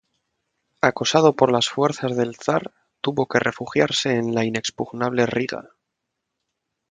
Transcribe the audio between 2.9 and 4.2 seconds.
tuvo que refugiarse